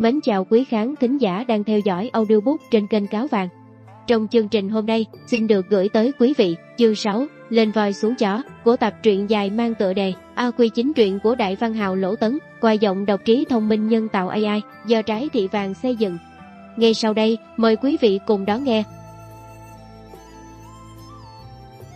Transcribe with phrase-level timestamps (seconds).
[0.00, 3.48] Mến chào quý khán thính giả đang theo dõi audiobook trên kênh Cáo Vàng.
[4.06, 7.92] Trong chương trình hôm nay, xin được gửi tới quý vị chương 6, Lên voi
[7.92, 11.56] xuống chó, của tập truyện dài mang tựa đề A Quy chính truyện của Đại
[11.56, 15.28] Văn Hào Lỗ Tấn, qua giọng đọc trí thông minh nhân tạo AI do Trái
[15.32, 16.18] Thị Vàng xây dựng.
[16.76, 18.82] Ngay sau đây, mời quý vị cùng đón nghe.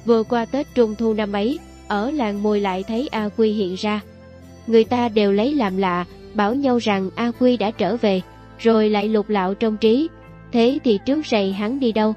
[0.04, 1.58] Vừa qua Tết Trung Thu năm ấy,
[1.88, 4.00] ở làng mùi lại thấy A Quy hiện ra.
[4.66, 8.20] Người ta đều lấy làm lạ, bảo nhau rằng A Quy đã trở về,
[8.58, 10.08] rồi lại lục lạo trong trí.
[10.52, 12.14] Thế thì trước rầy hắn đi đâu?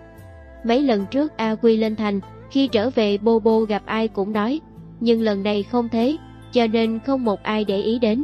[0.63, 2.19] Mấy lần trước A Quy lên thành,
[2.51, 4.59] khi trở về Bô Bô gặp ai cũng nói,
[4.99, 6.17] nhưng lần này không thế,
[6.51, 8.23] cho nên không một ai để ý đến.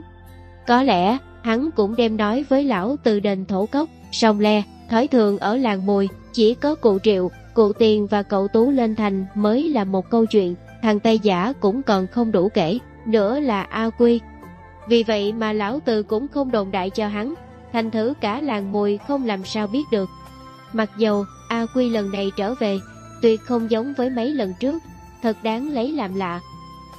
[0.67, 5.07] Có lẽ hắn cũng đem nói với lão từ đền thổ cốc, sông le, thói
[5.07, 9.25] thường ở làng mùi, chỉ có cụ triệu, cụ tiền và cậu tú lên thành
[9.35, 13.61] mới là một câu chuyện, thằng Tây Giả cũng còn không đủ kể, nữa là
[13.61, 14.19] A Quy.
[14.87, 17.33] Vì vậy mà lão từ cũng không đồn đại cho hắn,
[17.73, 20.09] thành thử cả làng mùi không làm sao biết được.
[20.73, 22.79] Mặc dầu A Quy lần này trở về,
[23.21, 24.83] tuyệt không giống với mấy lần trước,
[25.21, 26.39] thật đáng lấy làm lạ.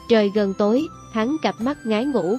[0.09, 2.37] Trời gần tối, hắn cặp mắt ngái ngủ,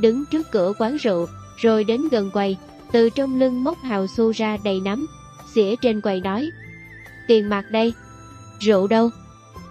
[0.00, 2.56] đứng trước cửa quán rượu, rồi đến gần quầy,
[2.92, 5.06] từ trong lưng móc hào xu ra đầy nắm,
[5.54, 6.50] xỉa trên quầy nói,
[7.28, 7.92] tiền mặt đây,
[8.60, 9.10] rượu đâu?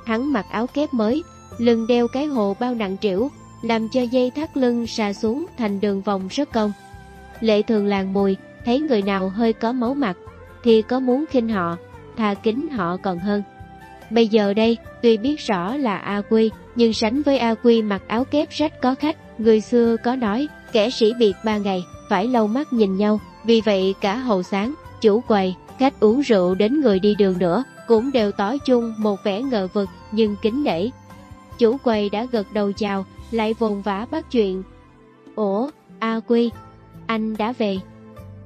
[0.05, 1.23] Hắn mặc áo kép mới,
[1.57, 3.29] lưng đeo cái hồ bao nặng trĩu,
[3.61, 6.71] làm cho dây thắt lưng xà xuống thành đường vòng rất cong.
[7.39, 10.17] Lệ thường làng mùi, thấy người nào hơi có máu mặt,
[10.63, 11.77] thì có muốn khinh họ,
[12.17, 13.43] thà kính họ còn hơn.
[14.09, 18.01] Bây giờ đây, tuy biết rõ là A Quy, nhưng sánh với A Quy mặc
[18.07, 22.27] áo kép rách có khách, người xưa có nói, kẻ sĩ biệt ba ngày, phải
[22.27, 26.81] lâu mắt nhìn nhau, vì vậy cả hầu sáng, chủ quầy, khách uống rượu đến
[26.81, 30.89] người đi đường nữa, cũng đều tỏ chung một vẻ ngờ vực nhưng kính nể.
[31.57, 34.63] Chủ quầy đã gật đầu chào, lại vồn vã bắt chuyện.
[35.35, 36.51] Ủa, A Quy,
[37.07, 37.77] anh đã về.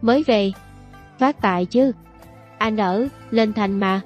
[0.01, 0.51] Mới về.
[1.19, 1.91] Phát tài chứ.
[2.57, 4.01] Anh ở, lên thành mà.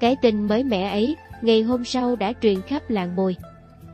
[0.00, 3.36] Cái tin mới mẻ ấy, ngày hôm sau đã truyền khắp làng bùi.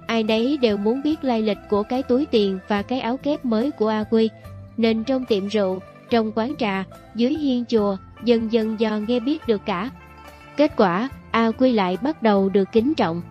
[0.07, 3.45] Ai nấy đều muốn biết lai lịch của cái túi tiền và cái áo kép
[3.45, 4.31] mới của A Quy,
[4.77, 5.79] nên trong tiệm rượu,
[6.11, 9.91] trong quán trà, dưới hiên chùa, dần dần dò nghe biết được cả.
[10.57, 13.23] Kết quả, A Quy lại bắt đầu được kính trọng.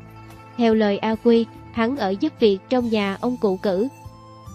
[0.58, 3.88] Theo lời A Quy, hắn ở giúp việc trong nhà ông cụ cử.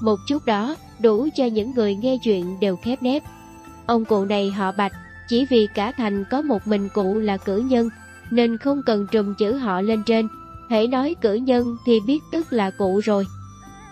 [0.00, 3.22] Một chút đó, đủ cho những người nghe chuyện đều khép nép.
[3.86, 4.92] Ông cụ này họ Bạch,
[5.28, 7.88] chỉ vì cả thành có một mình cụ là cử nhân,
[8.30, 10.28] nên không cần trùm chữ họ lên trên.
[10.70, 13.26] Hãy nói cử nhân thì biết tức là cụ rồi.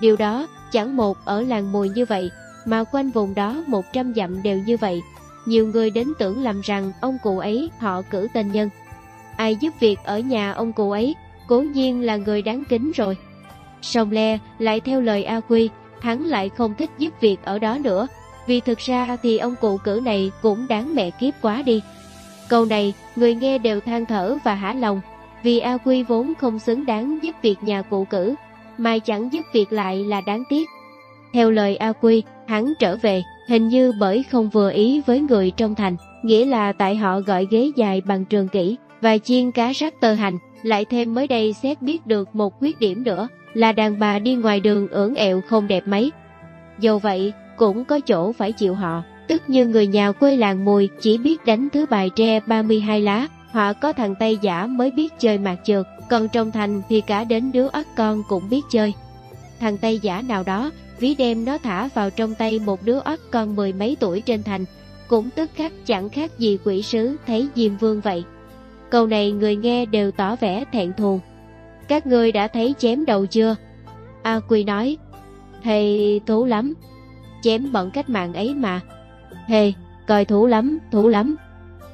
[0.00, 2.31] Điều đó chẳng một ở làng mùi như vậy,
[2.66, 5.03] mà quanh vùng đó một trăm dặm đều như vậy.
[5.47, 8.69] Nhiều người đến tưởng lầm rằng ông cụ ấy họ cử tên nhân.
[9.37, 11.15] Ai giúp việc ở nhà ông cụ ấy,
[11.50, 13.16] cố nhiên là người đáng kính rồi.
[13.83, 15.69] Song Le lại theo lời A Quy,
[16.00, 18.06] hắn lại không thích giúp việc ở đó nữa,
[18.47, 21.83] vì thực ra thì ông cụ cử này cũng đáng mẹ kiếp quá đi.
[22.49, 25.00] Câu này, người nghe đều than thở và hả lòng,
[25.43, 28.34] vì A Quy vốn không xứng đáng giúp việc nhà cụ cử,
[28.78, 30.69] mà chẳng giúp việc lại là đáng tiếc.
[31.33, 35.50] Theo lời A Quy, hắn trở về, hình như bởi không vừa ý với người
[35.50, 39.72] trong thành, nghĩa là tại họ gọi ghế dài bằng trường kỷ và chiên cá
[39.72, 43.72] rắc tơ hành, lại thêm mới đây xét biết được một khuyết điểm nữa là
[43.72, 46.12] đàn bà đi ngoài đường ưỡn ẹo không đẹp mấy.
[46.78, 50.89] Dù vậy, cũng có chỗ phải chịu họ, tức như người nhà quê làng mùi
[51.00, 55.12] chỉ biết đánh thứ bài tre 32 lá, họ có thằng Tây giả mới biết
[55.19, 58.93] chơi mạc trượt, còn trong thành thì cả đến đứa ắt con cũng biết chơi.
[59.60, 63.21] Thằng Tây giả nào đó, ví đem nó thả vào trong tay một đứa ắt
[63.31, 64.65] con mười mấy tuổi trên thành,
[65.09, 68.25] cũng tức khắc chẳng khác gì quỷ sứ thấy Diêm Vương vậy.
[68.91, 71.21] Câu này người nghe đều tỏ vẻ thẹn thùng.
[71.89, 73.56] Các ngươi đã thấy chém đầu chưa?
[74.23, 74.97] A Quy nói,
[75.65, 76.75] thầy thú lắm,
[77.43, 78.81] chém bọn cách mạng ấy mà.
[79.47, 79.73] Hề,
[80.06, 81.37] coi thú lắm, thú lắm.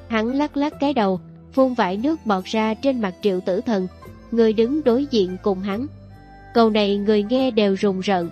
[0.07, 1.19] Hắn lắc lắc cái đầu,
[1.53, 3.87] phun vải nước bọt ra trên mặt triệu tử thần,
[4.31, 5.87] người đứng đối diện cùng hắn.
[6.53, 8.29] Câu này người nghe đều rùng rợn.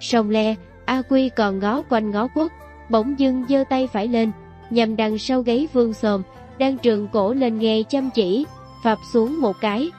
[0.00, 2.52] Sông le, A Quy còn ngó quanh ngó quất,
[2.90, 4.30] bỗng dưng giơ tay phải lên,
[4.70, 6.22] nhằm đằng sau gáy vương sồm,
[6.58, 8.46] đang trường cổ lên nghe chăm chỉ,
[8.84, 9.90] phập xuống một cái.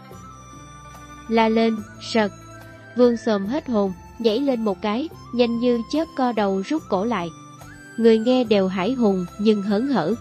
[1.27, 1.77] La lên,
[2.13, 2.31] sật.
[2.97, 7.05] Vương xồm hết hồn, nhảy lên một cái, nhanh như chớp co đầu rút cổ
[7.05, 7.29] lại.
[7.97, 10.13] Người nghe đều hải hùng nhưng hớn hở.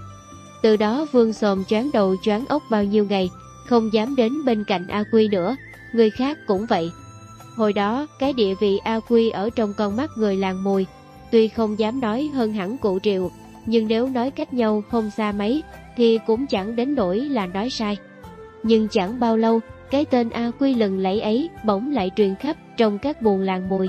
[0.62, 3.30] Từ đó Vương sồm choáng đầu choáng ốc bao nhiêu ngày,
[3.68, 5.56] không dám đến bên cạnh A Quy nữa,
[5.92, 6.92] người khác cũng vậy.
[7.56, 10.86] Hồi đó, cái địa vị A Quy ở trong con mắt người làng mùi,
[11.30, 13.30] tuy không dám nói hơn hẳn cụ triệu,
[13.66, 15.62] nhưng nếu nói cách nhau không xa mấy,
[15.96, 17.98] thì cũng chẳng đến nỗi là nói sai.
[18.62, 19.60] Nhưng chẳng bao lâu,
[19.90, 23.68] cái tên A Quy lần lẫy ấy bỗng lại truyền khắp trong các buồn làng
[23.68, 23.88] mùi.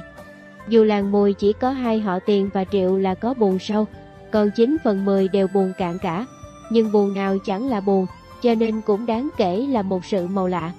[0.67, 3.87] Dù làng mùi chỉ có hai họ tiền và triệu là có buồn sâu,
[4.31, 6.25] còn 9 phần 10 đều buồn cạn cả.
[6.71, 8.05] Nhưng buồn nào chẳng là buồn,
[8.41, 10.71] cho nên cũng đáng kể là một sự màu lạ.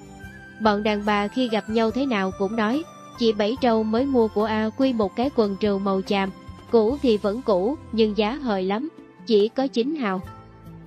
[0.61, 2.83] Bọn đàn bà khi gặp nhau thế nào cũng nói,
[3.19, 6.29] chị Bảy Trâu mới mua của A Quy một cái quần trừu màu chàm,
[6.75, 8.89] cũ thì vẫn cũ, nhưng giá hời lắm,
[9.25, 10.21] chỉ có 9 hào.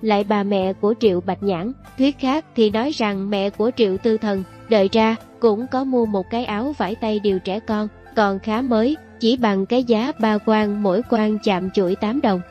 [0.01, 3.97] Lại bà mẹ của Triệu Bạch Nhãn, thuyết khác thì nói rằng mẹ của Triệu
[3.97, 7.87] Tư Thần, đợi ra cũng có mua một cái áo vải tay điều trẻ con,
[8.15, 12.41] còn khá mới, chỉ bằng cái giá ba quan mỗi quan chạm chuỗi 8 đồng.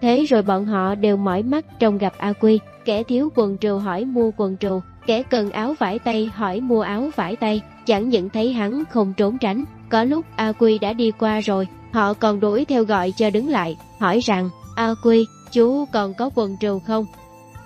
[0.00, 3.78] Thế rồi bọn họ đều mỏi mắt trong gặp A Quy, kẻ thiếu quần trù
[3.78, 8.08] hỏi mua quần trù, kẻ cần áo vải tay hỏi mua áo vải tay, chẳng
[8.08, 9.64] những thấy hắn không trốn tránh.
[9.88, 13.48] Có lúc A Quy đã đi qua rồi, họ còn đuổi theo gọi cho đứng
[13.48, 17.06] lại, hỏi rằng, A Quy, chú còn có quần trù không?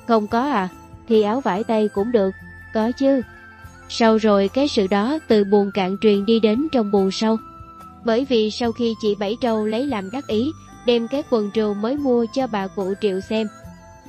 [0.07, 0.69] Không có à,
[1.09, 2.31] thì áo vải tay cũng được,
[2.75, 3.23] có chứ.
[3.89, 7.37] Sau rồi cái sự đó từ buồn cạn truyền đi đến trong buồn sâu.
[8.05, 10.51] Bởi vì sau khi chị Bảy Trâu lấy làm đắc ý,
[10.87, 13.47] đem cái quần trù mới mua cho bà cụ Triệu xem.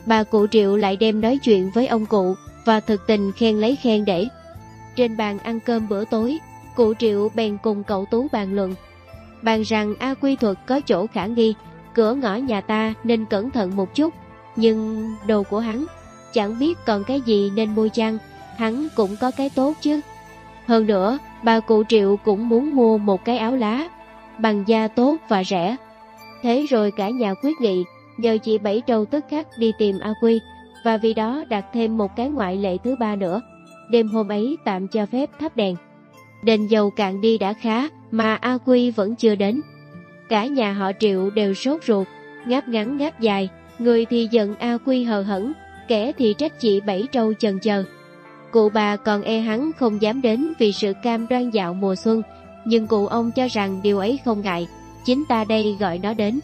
[0.06, 2.36] Bà cụ Triệu lại đem nói chuyện với ông cụ
[2.66, 4.28] và thực tình khen lấy khen để.
[4.96, 6.38] Trên bàn ăn cơm bữa tối,
[6.75, 8.75] cụ Triệu bèn cùng cậu Tú bàn luận.
[9.48, 11.54] Bàn rằng A Quy Thuật có chỗ khả nghi,
[11.94, 14.14] cửa ngõ nhà ta nên cẩn thận một chút,
[14.56, 15.86] nhưng đồ của hắn
[16.34, 18.18] chẳng biết còn cái gì nên mua chăng,
[18.58, 20.02] hắn cũng có cái tốt chứ.
[20.66, 23.88] Hơn nữa, bà cụ Triệu cũng muốn mua một cái áo lá,
[24.38, 25.76] bằng da tốt và rẻ.
[26.42, 27.84] Thế rồi cả nhà quyết nghị,
[28.18, 30.40] nhờ chị Bảy Trâu tức khắc đi tìm A Quy,
[30.84, 33.42] và vì đó đặt thêm một cái ngoại lệ thứ ba nữa.
[33.90, 35.76] Đêm hôm ấy tạm cho phép thắp đèn
[36.44, 39.62] đền dầu cạn đi đã khá, mà A Quy vẫn chưa đến.
[40.30, 42.07] Cả nhà họ Triệu đều sốt ruột,
[42.45, 43.50] ngáp ngắn ngáp dài,
[43.80, 45.54] người thì giận A Quy hờ hững,
[45.88, 47.84] kẻ thì trách chị Bảy Trâu chần chờ.
[48.51, 52.22] Cụ bà còn e hắn không dám đến vì sự cam đoan dạo mùa xuân,
[52.66, 54.68] nhưng cụ ông cho rằng điều ấy không ngại,
[55.06, 56.40] chính ta đây gọi nó đến.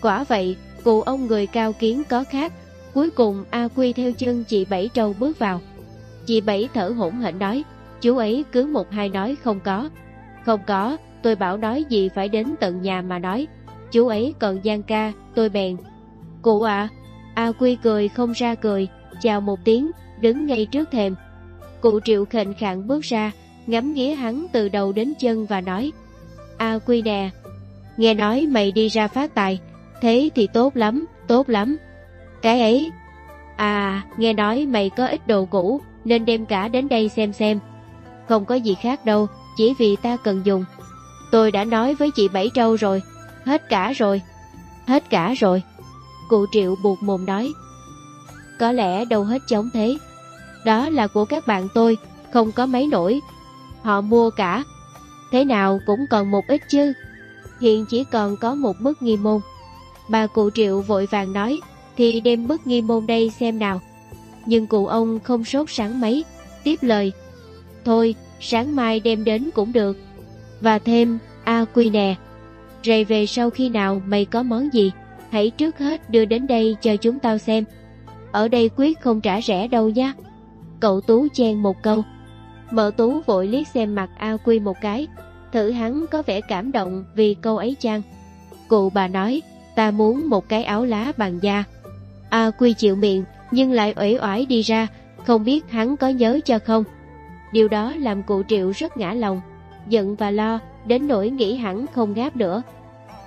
[0.00, 2.52] Quả vậy, cụ ông người cao kiến có khác,
[2.94, 5.60] cuối cùng A Quy theo chân chị Bảy Trâu bước vào.
[6.26, 7.64] Chị Bảy thở hổn hển nói,
[8.02, 9.90] chú ấy cứ một hai nói không có.
[10.44, 13.46] Không có, tôi bảo nói gì phải đến tận nhà mà nói.
[13.92, 15.76] Chú ấy còn gian ca, tôi bèn.
[16.42, 16.88] Cụ ạ,
[17.34, 18.88] à, A Quy cười không ra cười,
[19.22, 19.90] chào một tiếng,
[20.20, 21.14] đứng ngay trước thềm.
[21.80, 23.32] Cụ Triệu khệnh khạng bước ra,
[23.66, 25.92] ngắm nghía hắn từ đầu đến chân và nói
[26.58, 27.30] A Quy nè,
[27.96, 29.60] nghe nói mày đi ra phát tài,
[30.00, 31.76] thế thì tốt lắm, tốt lắm.
[32.42, 32.90] Cái ấy,
[33.56, 37.58] à, nghe nói mày có ít đồ cũ nên đem cả đến đây xem xem.
[38.28, 40.64] Không có gì khác đâu, chỉ vì ta cần dùng.
[41.30, 43.02] Tôi đã nói với chị Bảy Trâu rồi,
[43.44, 44.22] hết cả rồi,
[44.86, 45.62] hết cả rồi.
[46.28, 47.52] Cụ Triệu buộc mồm nói,
[48.58, 49.98] có lẽ đâu hết chống thế.
[50.64, 51.96] Đó là của các bạn tôi,
[52.32, 53.20] không có mấy nổi.
[53.82, 54.64] Họ mua cả.
[55.32, 56.92] Thế nào cũng còn một ít chứ.
[57.60, 59.40] Hiện chỉ còn có một bức nghi môn.
[60.08, 61.60] Bà cụ Triệu vội vàng nói,
[61.96, 63.80] thì đem bức nghi môn đây xem nào.
[64.46, 66.24] Nhưng cụ ông không sốt sáng mấy,
[66.64, 67.12] tiếp lời.
[67.84, 69.98] Thôi, sáng mai đem đến cũng được.
[70.60, 72.14] Và thêm, A Quy nè,
[72.84, 74.92] rầy về sau khi nào mày có món gì,
[75.30, 77.64] hãy trước hết đưa đến đây cho chúng tao xem.
[78.32, 80.14] Ở đây quyết không trả rẻ đâu nha.
[80.80, 82.02] Cậu Tú chen một câu.
[82.70, 85.06] Mợ Tú vội liếc xem mặt A Quy một cái,
[85.52, 88.02] thử hắn có vẻ cảm động vì câu ấy chăng.
[88.68, 89.42] Cụ bà nói,
[89.74, 91.64] ta muốn một cái áo lá bằng da.
[92.30, 94.86] A Quy chịu miệng, nhưng lại uể oải đi ra,
[95.26, 96.84] không biết hắn có nhớ cho không.
[97.52, 99.40] Điều đó làm cụ Triệu rất ngã lòng,
[99.88, 102.62] giận và lo, đến nỗi nghĩ hẳn không gáp nữa.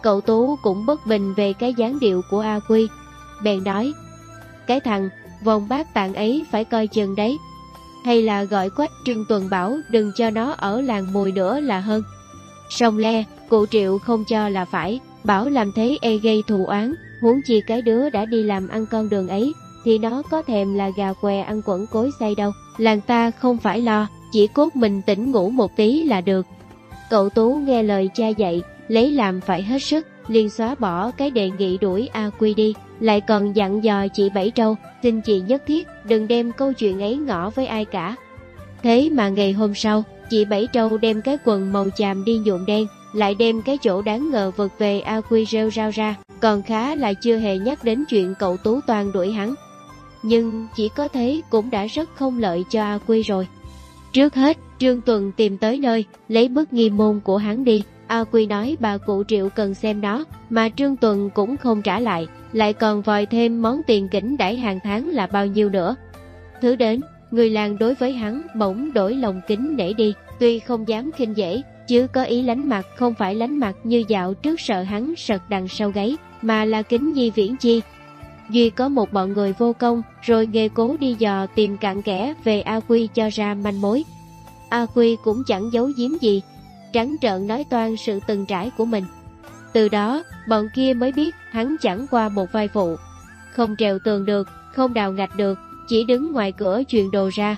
[0.03, 2.87] Cậu Tú cũng bất bình về cái dáng điệu của A Quy,
[3.43, 3.93] bèn nói,
[4.67, 5.09] cái thằng
[5.43, 7.37] vòng bát tạng ấy phải coi chừng đấy.
[8.05, 11.79] Hay là gọi quách trương tuần bảo đừng cho nó ở làng mùi nữa là
[11.79, 12.03] hơn.
[12.69, 16.93] song le, cụ Triệu không cho là phải, bảo làm thế e gây thù oán,
[17.21, 19.53] huống chi cái đứa đã đi làm ăn con đường ấy,
[19.83, 22.51] thì nó có thèm là gà què ăn quẩn cối say đâu.
[22.77, 26.45] Làng ta không phải lo, chỉ cốt mình tỉnh ngủ một tí là được.
[27.09, 31.31] Cậu Tú nghe lời cha dạy, lấy làm phải hết sức, liền xóa bỏ cái
[31.31, 35.39] đề nghị đuổi A Quy đi, lại còn dặn dò chị Bảy Trâu, xin chị
[35.39, 38.15] nhất thiết đừng đem câu chuyện ấy ngỏ với ai cả.
[38.83, 42.65] Thế mà ngày hôm sau, chị Bảy Trâu đem cái quần màu chàm đi nhuộm
[42.65, 46.63] đen, lại đem cái chỗ đáng ngờ vực về A Quy rêu rao ra, còn
[46.63, 49.55] khá là chưa hề nhắc đến chuyện cậu Tú Toàn đuổi hắn.
[50.25, 53.47] Nhưng chỉ có thế cũng đã rất không lợi cho A Quy rồi.
[54.13, 57.83] Trước hết, Trương Tuần tìm tới nơi, lấy bức nghi môn của hắn đi.
[58.07, 61.99] A Quy nói bà cụ Triệu cần xem nó, mà Trương Tuần cũng không trả
[61.99, 65.95] lại, lại còn vòi thêm món tiền kỉnh đãi hàng tháng là bao nhiêu nữa.
[66.61, 67.01] Thứ đến,
[67.31, 71.37] người làng đối với hắn bỗng đổi lòng kính nể đi, Tuy không dám khinh
[71.37, 75.13] dễ, chứ có ý lánh mặt không phải lánh mặt như dạo trước sợ hắn
[75.17, 77.81] sật đằng sau gáy, mà là kính nhi viễn chi.
[78.49, 82.33] Duy có một bọn người vô công, rồi nghề cố đi dò tìm cặn kẽ
[82.43, 84.03] về A Quy cho ra manh mối.
[84.69, 86.41] A Quy cũng chẳng giấu giếm gì,
[86.93, 89.05] trắng trợn nói toan sự từng trải của mình.
[89.73, 92.95] Từ đó, bọn kia mới biết hắn chẳng qua một vai phụ.
[93.51, 97.55] Không trèo tường được, không đào ngạch được, chỉ đứng ngoài cửa truyền đồ ra.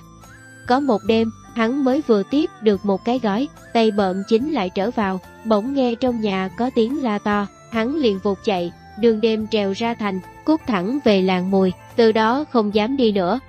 [0.66, 4.70] Có một đêm, hắn mới vừa tiếp được một cái gói, tay bợm chính lại
[4.70, 9.20] trở vào, bỗng nghe trong nhà có tiếng la to, hắn liền vụt chạy, đường
[9.20, 13.40] đêm trèo ra thành, cút thẳng về làng mùi, từ đó không dám đi nữa.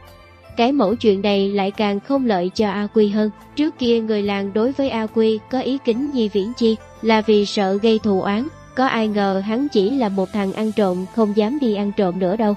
[0.58, 3.32] Cái mẫu chuyện này lại càng không lợi cho A Quy hơn.
[3.56, 7.22] Trước kia người làng đối với A Quy có ý kính Di Viễn Chi là
[7.22, 8.48] vì sợ gây thù oán.
[8.76, 12.20] Có ai ngờ hắn chỉ là một thằng ăn trộm không dám đi ăn trộm
[12.20, 12.54] nữa đâu.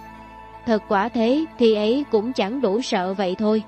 [0.66, 3.62] Thật quả thế thì ấy cũng chẳng đủ sợ vậy thôi.